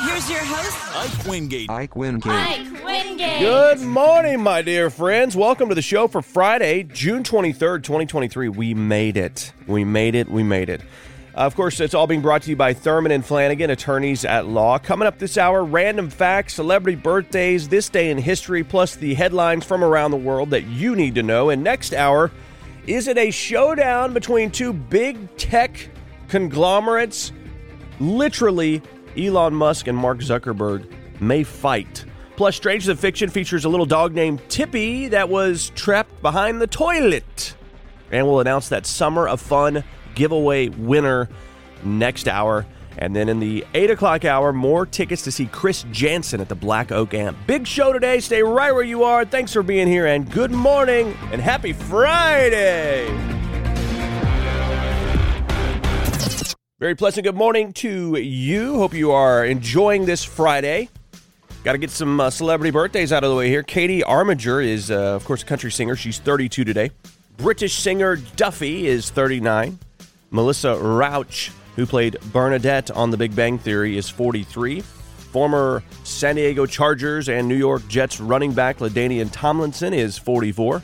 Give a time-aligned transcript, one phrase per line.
[0.00, 0.96] Here's your host.
[0.96, 1.70] Ike Wingate.
[1.70, 2.30] Ike Wingate.
[2.32, 3.40] Ike Wingate.
[3.40, 5.36] Good morning, my dear friends.
[5.36, 8.48] Welcome to the show for Friday, June 23rd, 2023.
[8.48, 9.52] We made it.
[9.66, 10.28] We made it.
[10.28, 10.82] We made it.
[11.34, 14.46] Uh, of course, it's all being brought to you by Thurman and Flanagan, attorneys at
[14.46, 14.78] law.
[14.78, 19.64] Coming up this hour, random facts, celebrity birthdays, this day in history, plus the headlines
[19.64, 21.50] from around the world that you need to know.
[21.50, 22.30] And next hour,
[22.86, 25.88] is it a showdown between two big tech
[26.28, 27.32] conglomerates?
[28.00, 28.80] Literally,
[29.16, 32.04] Elon Musk and Mark Zuckerberg may fight.
[32.36, 36.66] Plus, Strange Than Fiction features a little dog named Tippy that was trapped behind the
[36.68, 37.56] toilet.
[38.12, 39.82] And we'll announce that Summer of Fun
[40.14, 41.28] giveaway winner
[41.82, 42.64] next hour.
[42.96, 46.54] And then in the 8 o'clock hour, more tickets to see Chris Janson at the
[46.54, 47.36] Black Oak Amp.
[47.46, 48.18] Big show today.
[48.20, 49.24] Stay right where you are.
[49.24, 53.37] Thanks for being here, and good morning, and happy Friday.
[56.80, 58.76] Very pleasant good morning to you.
[58.76, 60.88] Hope you are enjoying this Friday.
[61.64, 63.64] Got to get some uh, celebrity birthdays out of the way here.
[63.64, 65.96] Katie Armiger is, uh, of course, a country singer.
[65.96, 66.92] She's 32 today.
[67.36, 69.76] British singer Duffy is 39.
[70.30, 74.82] Melissa Rauch, who played Bernadette on The Big Bang Theory, is 43.
[74.82, 80.80] Former San Diego Chargers and New York Jets running back LaDainian Tomlinson is 44.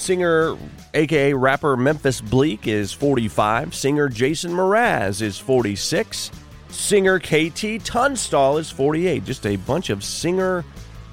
[0.00, 0.56] Singer,
[0.94, 3.74] aka rapper Memphis Bleek, is 45.
[3.74, 6.30] Singer Jason Mraz is 46.
[6.70, 9.24] Singer KT Tunstall is 48.
[9.24, 10.64] Just a bunch of singer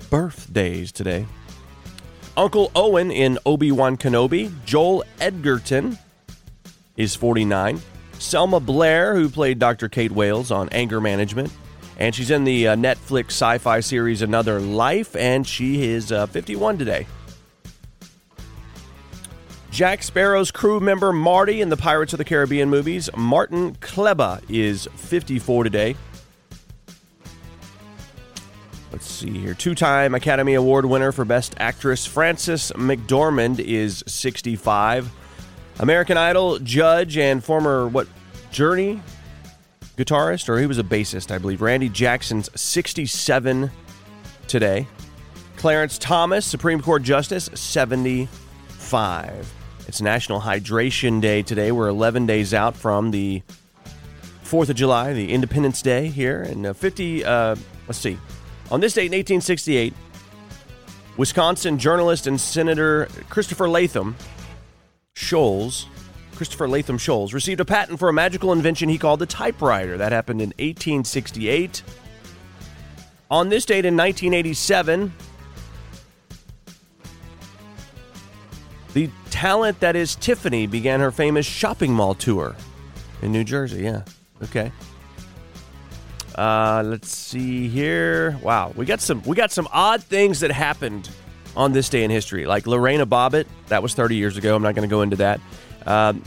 [0.09, 1.25] birthdays today.
[2.37, 4.53] Uncle Owen in Obi Wan Kenobi.
[4.63, 5.97] Joel Edgerton
[6.95, 7.81] is 49.
[8.19, 9.89] Selma Blair, who played Dr.
[9.89, 11.51] Kate Wales on Anger Management.
[11.99, 16.27] And she's in the uh, Netflix sci fi series Another Life, and she is uh,
[16.27, 17.05] 51 today.
[19.77, 24.87] Jack Sparrow's crew member Marty in the Pirates of the Caribbean movies, Martin Klebba, is
[24.95, 25.95] 54 today.
[28.91, 29.53] Let's see here.
[29.53, 35.11] Two time Academy Award winner for Best Actress Frances McDormand is 65.
[35.77, 38.07] American Idol judge and former, what,
[38.49, 38.99] Journey
[39.95, 41.61] guitarist, or he was a bassist, I believe.
[41.61, 43.69] Randy Jackson's 67
[44.47, 44.87] today.
[45.55, 49.53] Clarence Thomas, Supreme Court Justice, 75.
[49.87, 51.71] It's National Hydration Day today.
[51.71, 53.41] We're 11 days out from the
[54.43, 56.41] 4th of July, the Independence Day here.
[56.41, 57.55] And uh, 50, uh,
[57.87, 58.17] let's see.
[58.69, 59.93] On this date in 1868,
[61.15, 64.17] Wisconsin journalist and Senator Christopher Latham
[65.15, 65.85] Scholes,
[66.35, 69.97] Christopher Latham Scholes, received a patent for a magical invention he called the typewriter.
[69.97, 71.81] That happened in 1868.
[73.31, 75.13] On this date in 1987,
[78.93, 82.55] the talent that is Tiffany began her famous shopping mall tour
[83.21, 83.83] in New Jersey.
[83.83, 84.01] Yeah.
[84.41, 84.71] Okay.
[86.33, 88.39] Uh, let's see here.
[88.41, 91.11] Wow, we got some we got some odd things that happened
[91.55, 93.45] on this day in history, like Lorena Bobbitt.
[93.67, 94.55] That was 30 years ago.
[94.55, 95.39] I'm not going to go into that.
[95.85, 96.23] Um,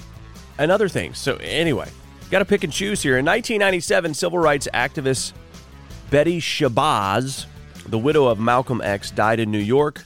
[0.59, 1.19] and other things.
[1.19, 1.89] So anyway,
[2.31, 3.19] got to pick and choose here.
[3.19, 5.33] In 1997, civil rights activist
[6.11, 7.47] Betty Shabazz,
[7.89, 10.05] the widow of Malcolm X, died in New York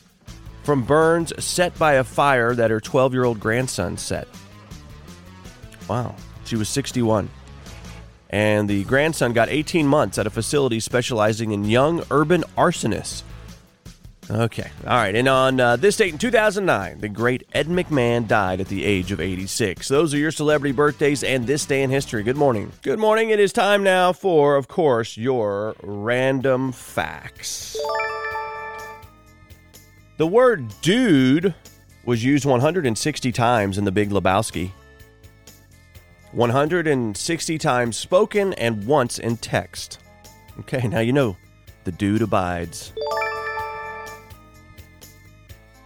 [0.64, 4.26] from burns set by a fire that her 12 year old grandson set.
[5.88, 7.28] Wow, she was 61
[8.34, 13.22] and the grandson got 18 months at a facility specializing in young urban arsonists.
[14.28, 18.60] Okay, all right, and on uh, this date in 2009, the great Ed McMahon died
[18.60, 19.86] at the age of 86.
[19.86, 22.24] Those are your celebrity birthdays and this day in history.
[22.24, 22.72] Good morning.
[22.82, 23.30] Good morning.
[23.30, 27.76] It is time now for, of course, your random facts.
[30.16, 31.54] The word dude
[32.04, 34.70] was used 160 times in The Big Lebowski.
[36.30, 39.98] 160 times spoken and once in text.
[40.60, 41.36] Okay, now you know
[41.82, 42.92] the dude abides.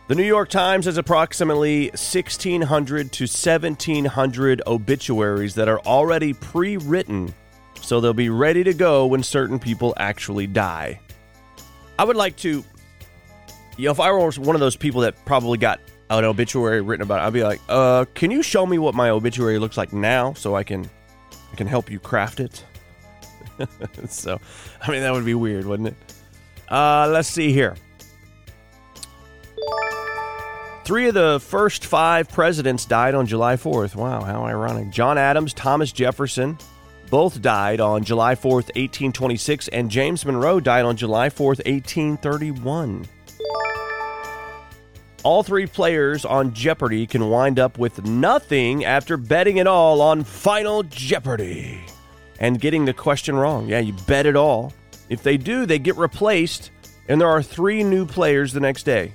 [0.09, 7.35] The New York Times has approximately 1,600 to 1,700 obituaries that are already pre written,
[7.81, 11.01] so they'll be ready to go when certain people actually die.
[11.99, 12.63] I would like to,
[13.79, 15.81] you know, if I were one of those people that probably got
[16.11, 19.11] an obituary written about, it, I'd be like, uh, can you show me what my
[19.11, 20.91] obituary looks like now so I can,
[21.53, 22.65] I can help you craft it?
[24.09, 24.41] so,
[24.83, 25.97] I mean, that would be weird, wouldn't it?
[26.69, 27.77] Uh, let's see here.
[30.85, 33.95] Three of the first five presidents died on July 4th.
[33.95, 34.91] Wow, how ironic.
[34.91, 36.59] John Adams, Thomas Jefferson,
[37.11, 43.07] both died on July 4th, 1826, and James Monroe died on July 4th, 1831.
[45.29, 50.25] All three players on Jeopardy can wind up with nothing after betting it all on
[50.25, 51.85] Final Jeopardy
[52.41, 53.69] and getting the question wrong.
[53.69, 54.73] Yeah, you bet it all.
[55.11, 56.71] If they do, they get replaced,
[57.09, 59.13] and there are three new players the next day.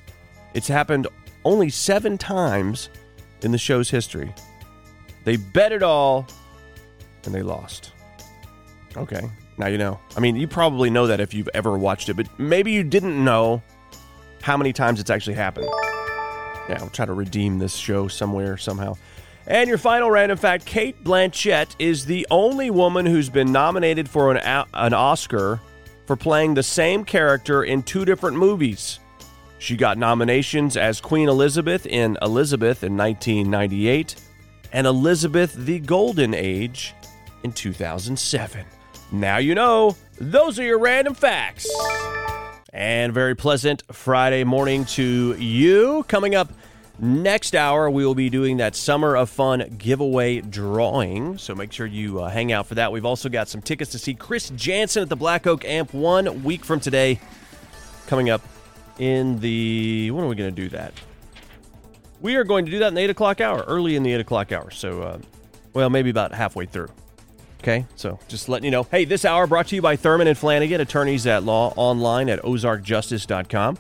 [0.54, 1.08] It's happened
[1.46, 2.90] only seven times
[3.42, 4.36] in the show's history.
[5.24, 6.28] They bet it all
[7.26, 7.92] and they lost.
[8.96, 10.00] Okay, now you know.
[10.16, 13.24] I mean, you probably know that if you've ever watched it, but maybe you didn't
[13.24, 13.64] know
[14.44, 15.68] how many times it's actually happened.
[16.70, 18.96] Yeah, I'll try to redeem this show somewhere, somehow.
[19.46, 24.34] And your final random fact Cate Blanchett is the only woman who's been nominated for
[24.34, 25.60] an, an Oscar
[26.06, 29.00] for playing the same character in two different movies.
[29.60, 34.16] She got nominations as Queen Elizabeth in Elizabeth in 1998
[34.74, 36.94] and Elizabeth the Golden Age
[37.44, 38.66] in 2007.
[39.12, 41.68] Now you know, those are your random facts.
[42.74, 46.04] And very pleasant Friday morning to you.
[46.08, 46.52] Coming up
[46.98, 51.38] next hour, we will be doing that Summer of Fun giveaway drawing.
[51.38, 52.92] So make sure you uh, hang out for that.
[52.92, 56.44] We've also got some tickets to see Chris Janson at the Black Oak Amp one
[56.44, 57.20] week from today.
[58.08, 58.42] Coming up
[58.98, 60.10] in the.
[60.10, 60.94] When are we going to do that?
[62.22, 64.22] We are going to do that in the 8 o'clock hour, early in the 8
[64.22, 64.72] o'clock hour.
[64.72, 65.20] So, uh,
[65.74, 66.90] well, maybe about halfway through.
[67.64, 68.84] Okay, so just letting you know.
[68.84, 72.42] Hey, this hour brought to you by Thurman and Flanagan, attorneys at law, online at
[72.42, 73.78] ozarkjustice.com,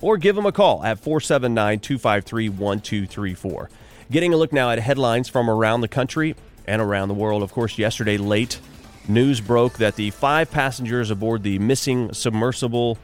[0.00, 3.70] or give them a call at 479 253 1234.
[4.12, 6.36] Getting a look now at headlines from around the country
[6.68, 7.42] and around the world.
[7.42, 8.60] Of course, yesterday late,
[9.08, 12.96] news broke that the five passengers aboard the missing submersible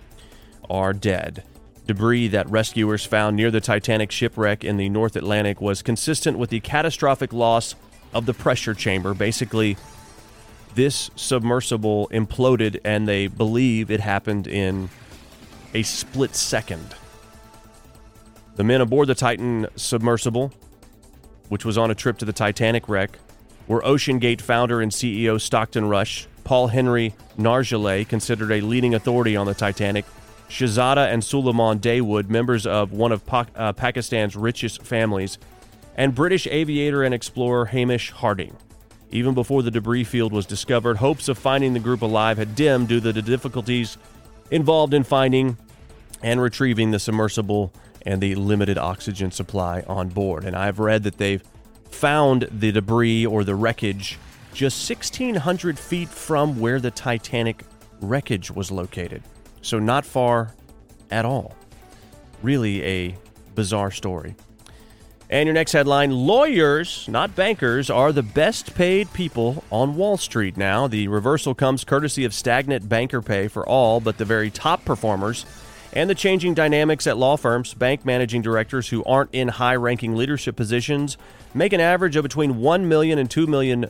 [0.70, 1.42] are dead.
[1.88, 6.50] Debris that rescuers found near the Titanic shipwreck in the North Atlantic was consistent with
[6.50, 7.74] the catastrophic loss
[8.14, 9.14] of the pressure chamber.
[9.14, 9.76] Basically,
[10.74, 14.88] this submersible imploded, and they believe it happened in
[15.74, 16.94] a split second.
[18.56, 20.52] The men aboard the Titan submersible,
[21.48, 23.18] which was on a trip to the Titanic wreck,
[23.66, 29.46] were OceanGate founder and CEO Stockton Rush, Paul Henry Nargeolet, considered a leading authority on
[29.46, 30.04] the Titanic,
[30.48, 35.38] Shahzada and Suleman Daywood, members of one of pa- uh, Pakistan's richest families,
[35.96, 38.56] and British aviator and explorer Hamish Harding.
[39.12, 42.88] Even before the debris field was discovered, hopes of finding the group alive had dimmed
[42.88, 43.98] due to the difficulties
[44.50, 45.58] involved in finding
[46.22, 47.72] and retrieving the submersible
[48.06, 50.44] and the limited oxygen supply on board.
[50.44, 51.42] And I've read that they've
[51.90, 54.18] found the debris or the wreckage
[54.54, 57.64] just 1,600 feet from where the Titanic
[58.00, 59.22] wreckage was located.
[59.62, 60.54] So, not far
[61.10, 61.54] at all.
[62.42, 63.18] Really a
[63.54, 64.34] bizarre story.
[65.32, 70.58] And your next headline lawyers, not bankers, are the best paid people on Wall Street
[70.58, 70.86] now.
[70.86, 75.46] The reversal comes courtesy of stagnant banker pay for all but the very top performers
[75.94, 77.72] and the changing dynamics at law firms.
[77.72, 81.16] Bank managing directors who aren't in high ranking leadership positions
[81.54, 83.86] make an average of between $1 million and $2 million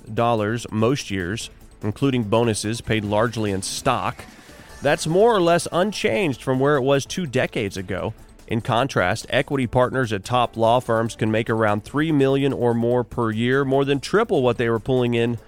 [0.71, 1.51] most years,
[1.83, 4.25] including bonuses paid largely in stock.
[4.81, 8.15] That's more or less unchanged from where it was two decades ago.
[8.53, 13.03] In contrast, equity partners at top law firms can make around 3 million or more
[13.03, 15.39] per year, more than triple what they were pulling in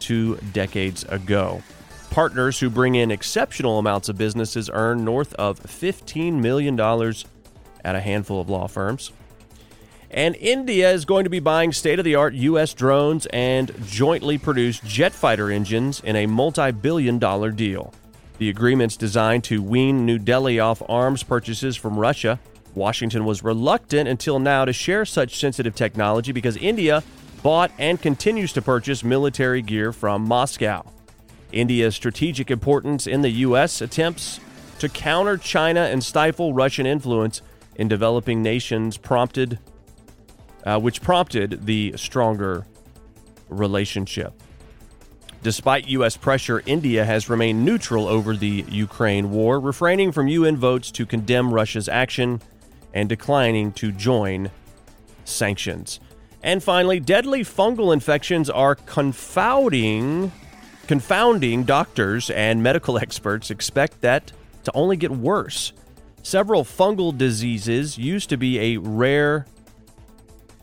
[0.00, 1.62] two decades ago.
[2.10, 8.00] Partners who bring in exceptional amounts of businesses earn north of $15 million at a
[8.00, 9.12] handful of law firms.
[10.10, 12.74] And India is going to be buying state of the art U.S.
[12.74, 17.94] drones and jointly produced jet fighter engines in a multi billion dollar deal.
[18.38, 22.38] The agreement's designed to wean New Delhi off arms purchases from Russia.
[22.74, 27.02] Washington was reluctant until now to share such sensitive technology because India
[27.42, 30.84] bought and continues to purchase military gear from Moscow.
[31.50, 33.80] India's strategic importance in the U.S.
[33.80, 34.38] attempts
[34.78, 37.42] to counter China and stifle Russian influence
[37.74, 39.58] in developing nations prompted,
[40.64, 42.66] uh, which prompted the stronger
[43.48, 44.32] relationship.
[45.42, 46.16] Despite U.S.
[46.16, 51.54] pressure, India has remained neutral over the Ukraine war, refraining from UN votes to condemn
[51.54, 52.40] Russia's action
[52.92, 54.50] and declining to join
[55.24, 56.00] sanctions.
[56.42, 60.32] And finally, deadly fungal infections are confounding
[60.86, 64.32] confounding doctors and medical experts expect that
[64.64, 65.72] to only get worse.
[66.22, 69.46] Several fungal diseases used to be a rare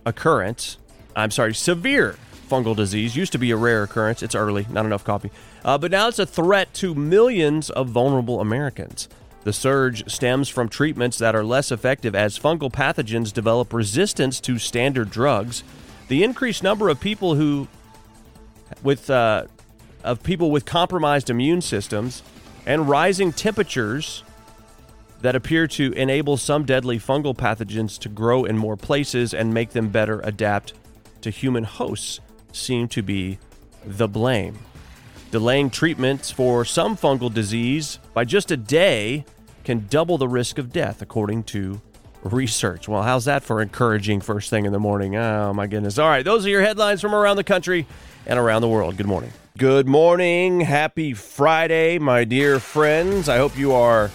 [0.06, 0.78] occurrence.
[1.16, 2.18] I'm sorry, severe
[2.48, 4.24] fungal disease used to be a rare occurrence.
[4.24, 5.32] It's early, not enough coffee.
[5.64, 9.10] Uh, but now it's a threat to millions of vulnerable Americans.
[9.44, 14.58] The surge stems from treatments that are less effective as fungal pathogens develop resistance to
[14.58, 15.64] standard drugs.
[16.08, 17.68] The increased number of people who,
[18.82, 19.46] with uh,
[20.04, 22.24] of people with compromised immune systems,
[22.66, 24.24] and rising temperatures
[25.22, 29.72] that appear to enable some deadly fungal pathogens to grow in more places and make
[29.72, 30.74] them better adapt
[31.22, 32.20] to human hosts
[32.56, 33.38] seem to be
[33.86, 34.58] the blame.
[35.32, 39.26] Delaying treatments for some fungal disease by just a day
[39.64, 41.82] can double the risk of death, according to
[42.24, 42.88] research.
[42.88, 45.16] Well, how's that for encouraging first thing in the morning?
[45.16, 46.00] Oh, my goodness.
[46.00, 47.86] All right, those are your headlines from around the country
[48.26, 48.98] and around the world.
[48.98, 49.32] Good morning.
[49.58, 50.62] Good morning.
[50.62, 53.30] Happy Friday, my dear friends.
[53.30, 54.12] I hope you are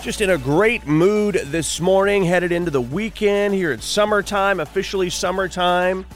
[0.00, 5.10] just in a great mood this morning, headed into the weekend here at summertime, officially
[5.10, 6.06] summertime.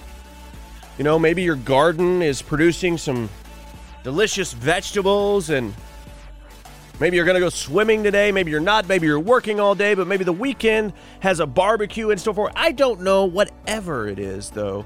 [0.99, 3.31] You know, maybe your garden is producing some
[4.03, 5.73] delicious vegetables and
[7.01, 9.95] maybe you're going to go swimming today, maybe you're not, maybe you're working all day,
[9.95, 12.53] but maybe the weekend has a barbecue and so forth.
[12.57, 14.85] I don't know whatever it is though.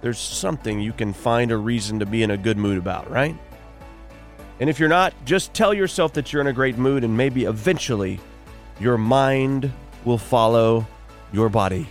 [0.00, 3.36] There's something you can find a reason to be in a good mood about, right?
[4.60, 7.44] And if you're not, just tell yourself that you're in a great mood and maybe
[7.44, 8.20] eventually
[8.78, 9.72] your mind
[10.04, 10.86] will follow
[11.32, 11.88] your body.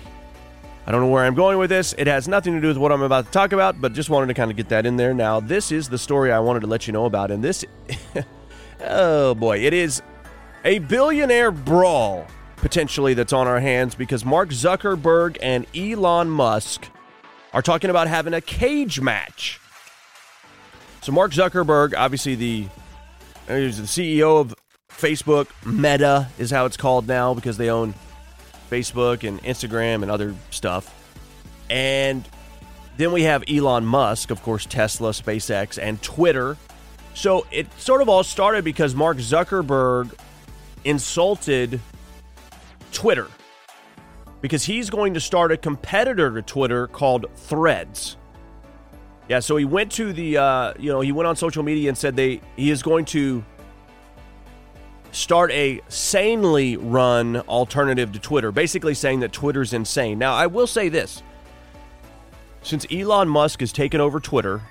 [0.87, 1.95] I don't know where I'm going with this.
[1.97, 4.27] It has nothing to do with what I'm about to talk about, but just wanted
[4.27, 5.15] to kind of get that in there.
[5.15, 7.31] Now, this is the story I wanted to let you know about.
[7.31, 7.65] And this,
[8.81, 10.03] oh boy, it is
[10.63, 12.27] a billionaire brawl
[12.57, 16.87] potentially that's on our hands because Mark Zuckerberg and Elon Musk
[17.51, 19.59] are talking about having a cage match.
[21.01, 22.67] So, Mark Zuckerberg, obviously the,
[23.47, 24.53] he's the CEO of
[24.89, 27.95] Facebook, Meta is how it's called now because they own
[28.69, 30.93] Facebook and Instagram and other stuff.
[31.69, 32.27] And
[32.97, 36.57] then we have Elon Musk, of course, Tesla, SpaceX, and Twitter.
[37.13, 40.13] So it sort of all started because Mark Zuckerberg
[40.83, 41.79] insulted
[42.91, 43.27] Twitter
[44.41, 48.17] because he's going to start a competitor to Twitter called Threads.
[49.27, 51.97] Yeah, so he went to the, uh, you know, he went on social media and
[51.97, 53.43] said they he is going to
[55.15, 60.19] start a sanely run alternative to Twitter, basically saying that Twitter's insane.
[60.19, 61.23] Now, I will say this
[62.61, 64.61] since Elon Musk has taken over Twitter,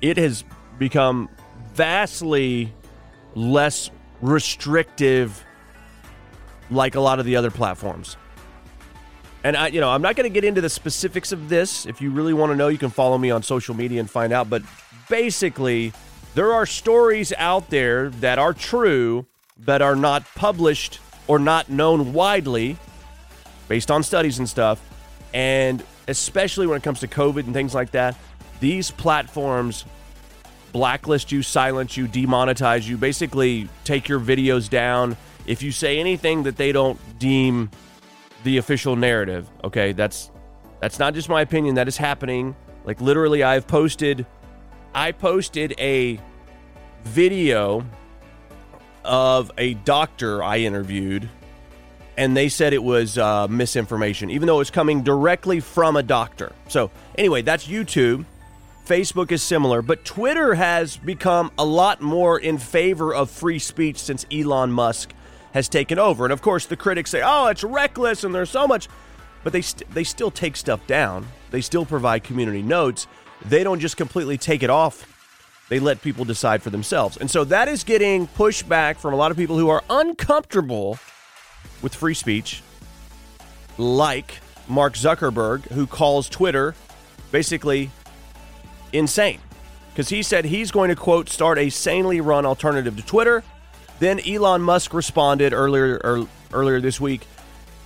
[0.00, 0.44] it has
[0.78, 1.28] become
[1.74, 2.72] vastly
[3.34, 3.90] less
[4.22, 5.44] restrictive
[6.70, 8.16] like a lot of the other platforms.
[9.44, 11.84] And I, you know, I'm not going to get into the specifics of this.
[11.86, 14.32] If you really want to know, you can follow me on social media and find
[14.32, 14.48] out.
[14.48, 14.62] But
[15.08, 15.92] basically,
[16.36, 19.24] there are stories out there that are true
[19.64, 22.76] but are not published or not known widely
[23.68, 24.78] based on studies and stuff.
[25.32, 28.18] And especially when it comes to COVID and things like that,
[28.60, 29.86] these platforms
[30.72, 35.16] blacklist you, silence you, demonetize you, basically take your videos down.
[35.46, 37.70] If you say anything that they don't deem
[38.44, 40.30] the official narrative, okay, that's
[40.80, 42.54] that's not just my opinion, that is happening.
[42.84, 44.26] Like literally I've posted
[44.96, 46.18] I posted a
[47.04, 47.84] video
[49.04, 51.28] of a doctor I interviewed,
[52.16, 56.02] and they said it was uh, misinformation, even though it was coming directly from a
[56.02, 56.52] doctor.
[56.68, 58.24] So, anyway, that's YouTube.
[58.86, 63.98] Facebook is similar, but Twitter has become a lot more in favor of free speech
[63.98, 65.12] since Elon Musk
[65.52, 66.24] has taken over.
[66.24, 68.88] And of course, the critics say, "Oh, it's reckless," and there's so much,
[69.46, 71.24] but they st- they still take stuff down.
[71.52, 73.06] They still provide community notes.
[73.44, 75.06] They don't just completely take it off
[75.68, 77.16] they let people decide for themselves.
[77.16, 80.98] And so that is getting pushback from a lot of people who are uncomfortable
[81.80, 82.60] with free speech,
[83.78, 86.74] like Mark Zuckerberg, who calls Twitter
[87.30, 87.92] basically
[88.92, 89.38] insane.
[89.90, 93.44] Because he said he's going to, quote, start a sanely run alternative to Twitter.
[94.00, 97.28] Then Elon Musk responded earlier, er, earlier this week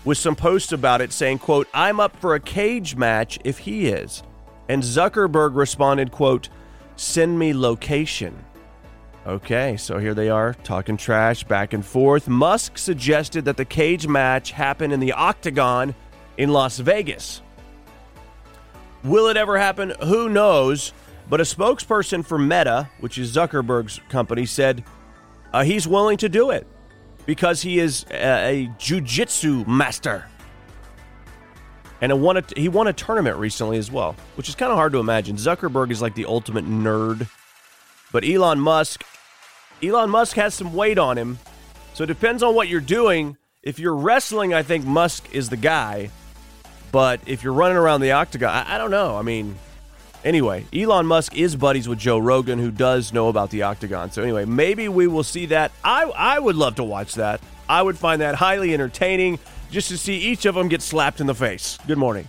[0.04, 3.88] with some posts about it saying, quote, I'm up for a cage match if he
[3.88, 4.22] is.
[4.68, 6.48] And Zuckerberg responded, quote,
[6.96, 8.44] Send me location.
[9.26, 12.28] Okay, so here they are talking trash back and forth.
[12.28, 15.94] Musk suggested that the cage match happen in the Octagon
[16.36, 17.42] in Las Vegas.
[19.02, 19.94] Will it ever happen?
[20.02, 20.92] Who knows?
[21.28, 24.84] But a spokesperson for Meta, which is Zuckerberg's company, said
[25.52, 26.66] uh, he's willing to do it
[27.26, 30.26] because he is a, a jujitsu master.
[32.00, 34.92] And won a, he won a tournament recently as well, which is kind of hard
[34.92, 35.36] to imagine.
[35.36, 37.28] Zuckerberg is like the ultimate nerd.
[38.12, 39.04] But Elon Musk,
[39.82, 41.38] Elon Musk has some weight on him.
[41.92, 43.36] So it depends on what you're doing.
[43.62, 46.10] If you're wrestling, I think Musk is the guy.
[46.92, 49.16] But if you're running around the octagon, I, I don't know.
[49.16, 49.56] I mean,
[50.24, 54.10] anyway, Elon Musk is buddies with Joe Rogan, who does know about the octagon.
[54.10, 55.72] So anyway, maybe we will see that.
[55.84, 57.40] I I would love to watch that.
[57.68, 59.38] I would find that highly entertaining
[59.70, 61.78] just to see each of them get slapped in the face.
[61.86, 62.26] Good morning.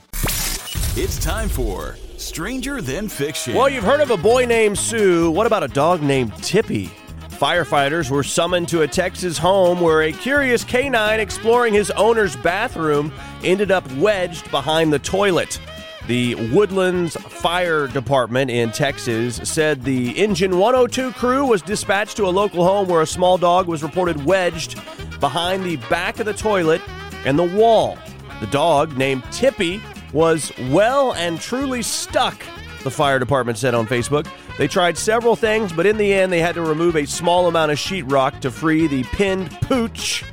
[0.94, 3.56] It's time for Stranger Than Fiction.
[3.56, 5.32] Well, you've heard of a boy named Sue.
[5.32, 6.92] What about a dog named Tippy?
[7.30, 13.12] Firefighters were summoned to a Texas home where a curious canine exploring his owner's bathroom
[13.44, 15.60] ended up wedged behind the toilet.
[16.08, 22.30] The Woodlands Fire Department in Texas said the Engine 102 crew was dispatched to a
[22.30, 24.82] local home where a small dog was reported wedged
[25.20, 26.82] behind the back of the toilet
[27.24, 27.98] and the wall.
[28.40, 29.80] The dog, named Tippy,
[30.12, 32.44] was well and truly stuck,
[32.84, 34.28] the fire department said on Facebook.
[34.58, 37.72] They tried several things, but in the end, they had to remove a small amount
[37.72, 40.26] of sheetrock to free the pinned pooch.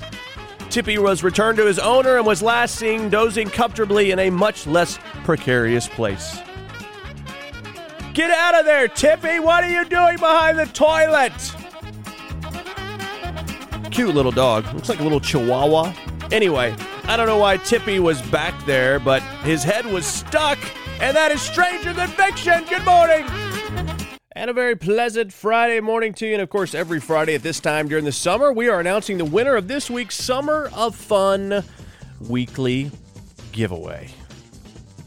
[0.71, 4.67] Tippy was returned to his owner and was last seen dozing comfortably in a much
[4.67, 6.41] less precarious place.
[8.13, 9.41] Get out of there, Tippy!
[9.41, 11.33] What are you doing behind the toilet?
[13.91, 14.67] Cute little dog.
[14.75, 15.95] Looks like a little chihuahua.
[16.31, 20.59] Anyway, I don't know why Tippy was back there, but his head was stuck,
[21.01, 22.65] and that is stranger than fiction.
[22.69, 23.48] Good morning!
[24.39, 26.35] And a very pleasant Friday morning to you.
[26.35, 29.25] And of course, every Friday at this time during the summer, we are announcing the
[29.25, 31.65] winner of this week's Summer of Fun
[32.21, 32.93] weekly
[33.51, 34.11] giveaway.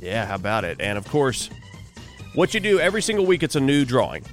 [0.02, 0.82] Yeah, how about it?
[0.82, 1.50] And of course,
[2.36, 4.26] what you do every single week, it's a new drawing.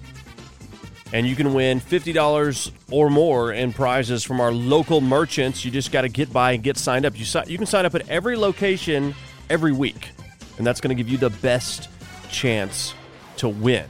[1.13, 5.65] And you can win $50 or more in prizes from our local merchants.
[5.65, 7.17] You just got to get by and get signed up.
[7.17, 9.15] You, si- you can sign up at every location
[9.49, 10.09] every week.
[10.57, 11.89] And that's going to give you the best
[12.31, 12.95] chance
[13.37, 13.89] to win.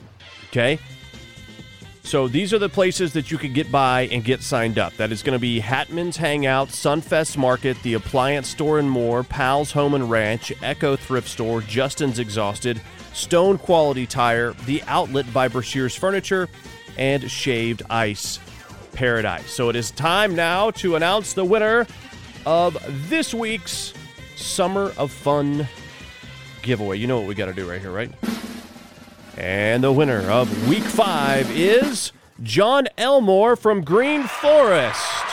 [0.51, 0.79] Okay?
[2.09, 4.95] So these are the places that you can get by and get signed up.
[4.95, 9.73] That is going to be Hatman's Hangout, Sunfest Market, the Appliance Store and More, Pal's
[9.73, 12.81] Home and Ranch, Echo Thrift Store, Justin's Exhausted,
[13.13, 16.49] Stone Quality Tire, The Outlet by Brashear's Furniture,
[16.97, 18.39] and Shaved Ice
[18.95, 19.53] Paradise.
[19.53, 21.87] So it is time now to announce the winner
[22.47, 22.79] of
[23.11, 23.93] this week's
[24.35, 25.69] Summer of Fun
[26.63, 26.97] giveaway.
[26.97, 28.11] You know what we got to do right here, right?
[29.39, 32.11] And the winner of week five is
[32.43, 35.25] John Elmore from Green Forest.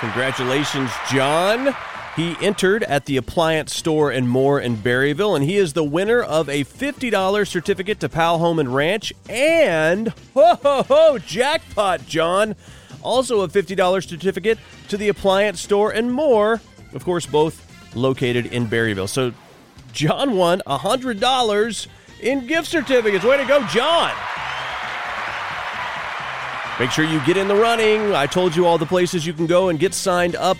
[0.00, 1.74] Congratulations, John.
[2.14, 6.20] He entered at the appliance store and more in Berryville, and he is the winner
[6.20, 12.54] of a $50 certificate to Pal Home and Ranch and, ho ho ho, jackpot, John.
[13.00, 16.60] Also a $50 certificate to the appliance store and more,
[16.92, 17.64] of course, both
[17.96, 19.08] located in Berryville.
[19.08, 19.32] So
[19.92, 21.86] John won $100
[22.20, 23.24] in gift certificates.
[23.24, 24.12] Way to go, John!
[26.78, 28.14] Make sure you get in the running.
[28.14, 30.56] I told you all the places you can go and get signed up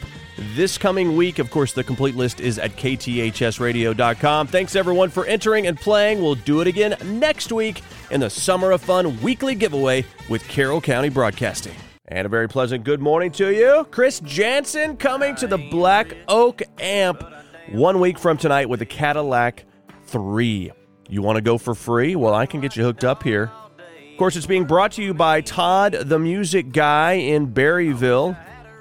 [0.55, 1.39] this coming week.
[1.39, 4.47] Of course, the complete list is at kthsradio.com.
[4.49, 6.21] Thanks everyone for entering and playing.
[6.21, 10.81] We'll do it again next week in the Summer of Fun weekly giveaway with Carroll
[10.81, 11.75] County Broadcasting.
[12.09, 13.87] And a very pleasant good morning to you.
[13.91, 17.23] Chris Janson coming to the Black Oak Amp
[17.73, 19.65] one week from tonight with the Cadillac
[20.05, 20.73] 3.
[21.09, 22.17] You want to go for free?
[22.17, 23.51] Well, I can get you hooked up here.
[23.79, 28.37] Of course, it's being brought to you by Todd, the music guy in Berryville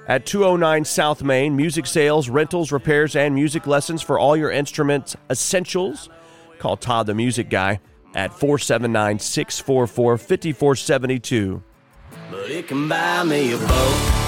[0.06, 1.54] at 209 South Main.
[1.54, 6.08] Music sales, rentals, repairs, and music lessons for all your instrument essentials.
[6.58, 7.80] Call Todd, the music guy,
[8.14, 11.62] at 479 644 5472.
[12.30, 14.27] But it can buy me a boat.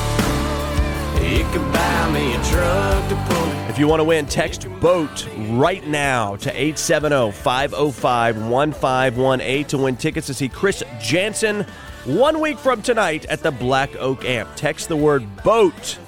[3.68, 9.96] If you want to win, text BOAT right now to 870 505 1518 to win
[9.96, 11.64] tickets to see Chris Janson
[12.04, 14.48] one week from tonight at the Black Oak Amp.
[14.56, 15.98] Text the word BOAT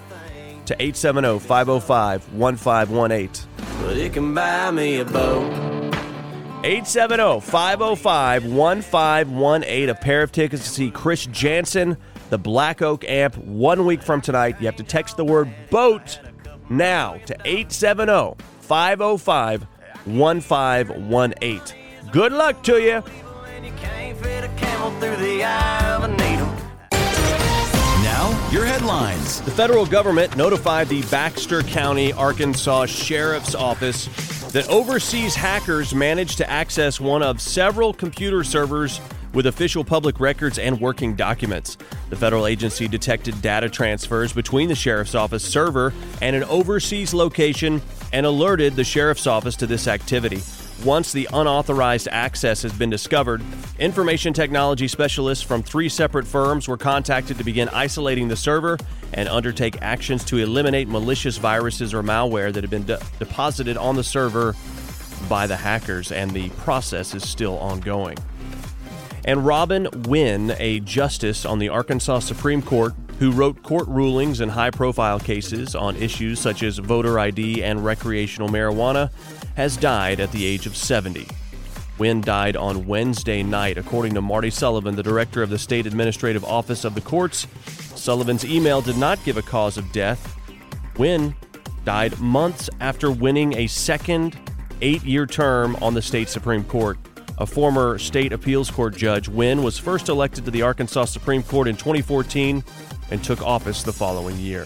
[0.66, 3.48] to 870 505 1518.
[3.82, 5.52] But it can buy me a boat.
[6.64, 9.88] 870 505 1518.
[9.88, 11.96] A pair of tickets to see Chris Janson,
[12.32, 14.56] the Black Oak Amp, one week from tonight.
[14.58, 16.18] You have to text the word BOAT
[16.70, 19.66] now to 870 505
[20.06, 21.60] 1518.
[22.10, 23.02] Good luck to you.
[23.48, 26.46] And you can't fit a camel through the eye of a needle.
[28.02, 29.42] Now, your headlines.
[29.42, 34.06] The federal government notified the Baxter County, Arkansas Sheriff's Office
[34.52, 40.58] that overseas hackers managed to access one of several computer servers with official public records
[40.58, 41.76] and working documents.
[42.10, 47.80] The federal agency detected data transfers between the sheriff's office server and an overseas location
[48.12, 50.42] and alerted the sheriff's office to this activity.
[50.84, 53.40] Once the unauthorized access has been discovered,
[53.78, 58.76] information technology specialists from three separate firms were contacted to begin isolating the server
[59.12, 63.94] and undertake actions to eliminate malicious viruses or malware that had been de- deposited on
[63.94, 64.56] the server
[65.28, 68.18] by the hackers, and the process is still ongoing.
[69.24, 74.48] And Robin Wynn, a justice on the Arkansas Supreme Court who wrote court rulings in
[74.48, 79.12] high profile cases on issues such as voter ID and recreational marijuana,
[79.54, 81.28] has died at the age of 70.
[81.98, 86.44] Wynn died on Wednesday night, according to Marty Sullivan, the director of the State Administrative
[86.44, 87.46] Office of the Courts.
[87.94, 90.36] Sullivan's email did not give a cause of death.
[90.98, 91.32] Wynn
[91.84, 94.36] died months after winning a second
[94.80, 96.98] eight year term on the state Supreme Court.
[97.42, 101.66] A former state appeals court judge, Wynn was first elected to the Arkansas Supreme Court
[101.66, 102.62] in 2014
[103.10, 104.64] and took office the following year.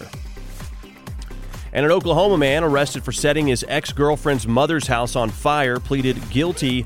[1.73, 6.29] And an Oklahoma man arrested for setting his ex girlfriend's mother's house on fire pleaded
[6.29, 6.85] guilty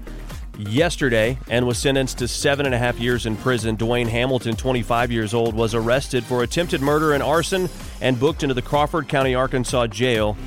[0.57, 3.75] yesterday and was sentenced to seven and a half years in prison.
[3.75, 7.67] Dwayne Hamilton, 25 years old, was arrested for attempted murder and arson
[7.99, 10.37] and booked into the Crawford County, Arkansas jail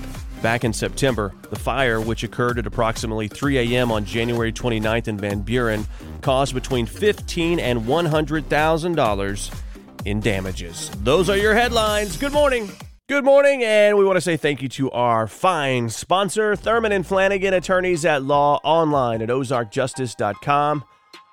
[0.44, 1.32] back in September.
[1.48, 3.90] The fire, which occurred at approximately 3 a.m.
[3.90, 5.86] on January 29th in Van Buren,
[6.20, 9.60] caused between 15 and $100,000
[10.04, 10.90] in damages.
[11.02, 12.18] Those are your headlines.
[12.18, 12.70] Good morning.
[13.08, 17.06] Good morning, and we want to say thank you to our fine sponsor, Thurman and
[17.06, 20.84] Flanagan, attorneys at law online at ozarkjustice.com,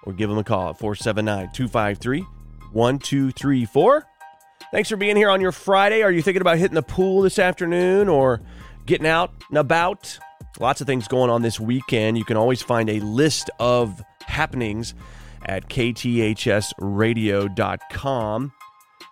[0.03, 2.21] or give them a call at 479 253
[2.71, 4.07] 1234.
[4.71, 6.01] Thanks for being here on your Friday.
[6.01, 8.39] Are you thinking about hitting the pool this afternoon or
[8.85, 10.17] getting out and about?
[10.59, 12.17] Lots of things going on this weekend.
[12.17, 14.93] You can always find a list of happenings
[15.45, 18.51] at kthsradio.com.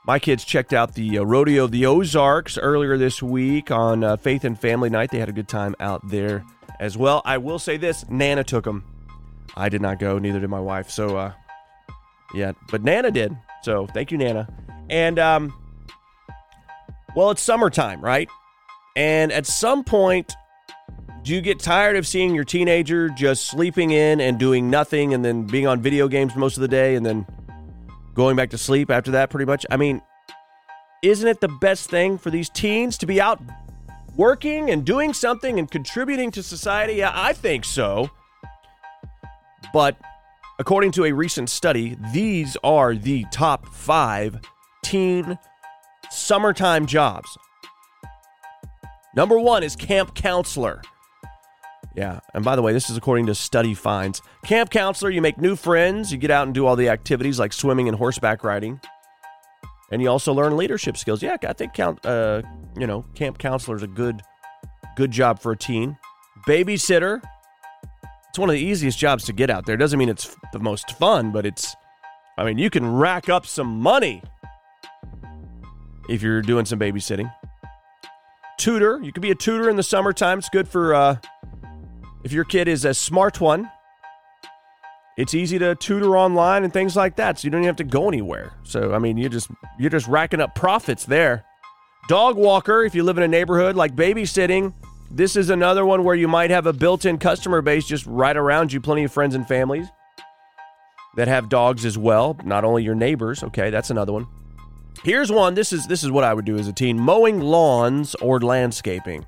[0.05, 4.17] My kids checked out the uh, Rodeo of the Ozarks earlier this week on uh,
[4.17, 5.11] Faith and Family Night.
[5.11, 6.43] They had a good time out there
[6.79, 7.21] as well.
[7.25, 8.83] I will say this Nana took them.
[9.55, 10.89] I did not go, neither did my wife.
[10.89, 11.33] So, uh,
[12.33, 13.37] yeah, but Nana did.
[13.61, 14.47] So, thank you, Nana.
[14.89, 15.53] And, um,
[17.15, 18.29] well, it's summertime, right?
[18.99, 20.35] And at some point,
[21.23, 25.23] do you get tired of seeing your teenager just sleeping in and doing nothing and
[25.23, 27.25] then being on video games most of the day and then
[28.13, 29.65] going back to sleep after that, pretty much?
[29.71, 30.01] I mean,
[31.01, 33.41] isn't it the best thing for these teens to be out
[34.17, 36.95] working and doing something and contributing to society?
[36.95, 38.09] Yeah, I think so.
[39.71, 39.95] But
[40.59, 44.41] according to a recent study, these are the top five
[44.83, 45.39] teen
[46.11, 47.37] summertime jobs.
[49.19, 50.81] Number one is camp counselor.
[51.93, 54.21] Yeah, and by the way, this is according to study finds.
[54.45, 57.51] Camp counselor, you make new friends, you get out and do all the activities like
[57.51, 58.79] swimming and horseback riding,
[59.91, 61.21] and you also learn leadership skills.
[61.21, 62.43] Yeah, I think count, uh,
[62.77, 64.21] you know, camp counselor is a good,
[64.95, 65.97] good job for a teen.
[66.47, 67.21] Babysitter,
[68.29, 69.75] it's one of the easiest jobs to get out there.
[69.75, 71.75] Doesn't mean it's the most fun, but it's,
[72.37, 74.23] I mean, you can rack up some money
[76.07, 77.29] if you're doing some babysitting.
[78.59, 80.37] Tutor, you could be a tutor in the summertime.
[80.39, 81.17] It's good for uh,
[82.25, 83.71] if your kid is a smart one.
[85.17, 87.83] It's easy to tutor online and things like that, so you don't even have to
[87.85, 88.53] go anywhere.
[88.63, 91.45] So I mean, you just you're just racking up profits there.
[92.09, 94.73] Dog walker, if you live in a neighborhood like babysitting,
[95.09, 98.73] this is another one where you might have a built-in customer base just right around
[98.73, 98.81] you.
[98.81, 99.87] Plenty of friends and families
[101.15, 102.37] that have dogs as well.
[102.43, 103.41] Not only your neighbors.
[103.41, 104.27] Okay, that's another one.
[105.03, 105.53] Here's one.
[105.53, 109.25] This is this is what I would do as a teen: mowing lawns or landscaping.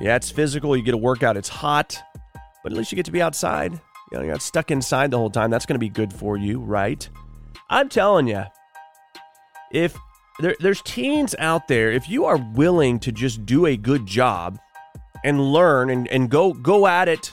[0.00, 0.76] Yeah, it's physical.
[0.76, 1.36] You get a workout.
[1.36, 2.02] It's hot,
[2.62, 3.72] but at least you get to be outside.
[3.72, 5.50] You know, you're not stuck inside the whole time.
[5.50, 7.08] That's going to be good for you, right?
[7.70, 8.44] I'm telling you,
[9.72, 9.96] if
[10.38, 14.58] there, there's teens out there, if you are willing to just do a good job
[15.24, 17.32] and learn and, and go go at it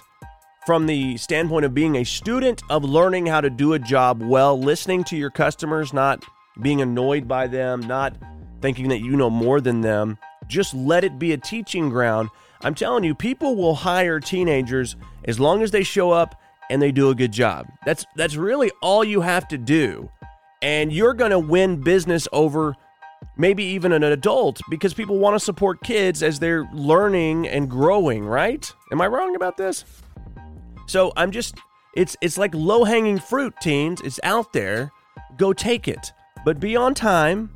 [0.65, 4.57] from the standpoint of being a student of learning how to do a job well,
[4.57, 6.23] listening to your customers, not
[6.61, 8.15] being annoyed by them, not
[8.61, 10.17] thinking that you know more than them.
[10.47, 12.29] Just let it be a teaching ground.
[12.61, 16.39] I'm telling you, people will hire teenagers as long as they show up
[16.69, 17.67] and they do a good job.
[17.85, 20.09] That's that's really all you have to do.
[20.61, 22.75] And you're going to win business over
[23.37, 28.25] maybe even an adult because people want to support kids as they're learning and growing,
[28.25, 28.71] right?
[28.91, 29.83] Am I wrong about this?
[30.87, 31.55] So, I'm just
[31.95, 34.01] it's it's like low-hanging fruit, teens.
[34.03, 34.91] It's out there.
[35.37, 36.11] Go take it.
[36.45, 37.49] But be on time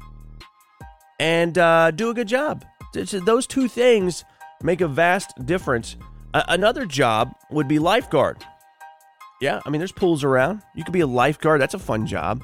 [1.19, 2.65] and uh, do a good job.
[2.93, 4.23] Those two things
[4.61, 5.95] make a vast difference.
[6.33, 8.43] A- another job would be lifeguard.
[9.41, 10.63] Yeah, I mean, there's pools around.
[10.75, 11.61] You could be a lifeguard.
[11.61, 12.43] That's a fun job.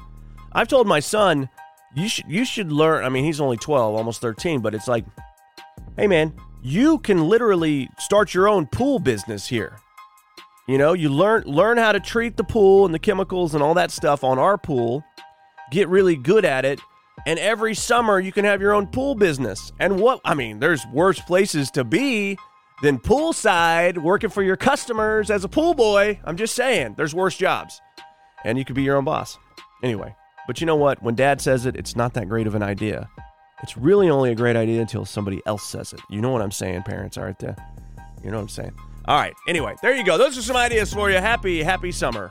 [0.52, 1.48] I've told my son,
[1.96, 3.04] you should you should learn.
[3.04, 5.04] I mean, he's only 12, almost 13, but it's like,
[5.96, 9.78] hey man, you can literally start your own pool business here.
[10.68, 13.74] You know, you learn learn how to treat the pool and the chemicals and all
[13.74, 15.04] that stuff on our pool.
[15.74, 16.78] Get really good at it,
[17.26, 19.72] and every summer you can have your own pool business.
[19.80, 22.38] And what I mean, there's worse places to be
[22.80, 26.20] than poolside working for your customers as a pool boy.
[26.22, 27.80] I'm just saying, there's worse jobs.
[28.44, 29.36] And you could be your own boss.
[29.82, 30.14] Anyway,
[30.46, 31.02] but you know what?
[31.02, 33.08] When dad says it, it's not that great of an idea.
[33.64, 36.00] It's really only a great idea until somebody else says it.
[36.08, 37.56] You know what I'm saying, parents, aren't they?
[38.22, 38.74] You know what I'm saying?
[39.06, 39.34] All right.
[39.48, 40.18] Anyway, there you go.
[40.18, 41.16] Those are some ideas for you.
[41.16, 42.30] Happy, happy summer.